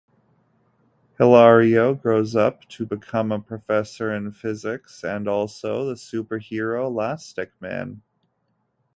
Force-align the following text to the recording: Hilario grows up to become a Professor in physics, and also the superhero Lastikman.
Hilario 1.19 1.93
grows 1.93 2.35
up 2.35 2.67
to 2.69 2.87
become 2.87 3.31
a 3.31 3.39
Professor 3.39 4.11
in 4.11 4.31
physics, 4.31 5.03
and 5.03 5.27
also 5.27 5.85
the 5.85 5.93
superhero 5.93 6.89
Lastikman. 6.91 8.01